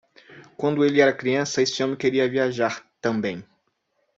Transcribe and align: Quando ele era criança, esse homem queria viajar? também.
Quando 0.57 0.83
ele 0.83 0.99
era 0.99 1.13
criança, 1.13 1.61
esse 1.61 1.83
homem 1.83 1.95
queria 1.95 2.27
viajar? 2.27 2.83
também. 2.99 3.45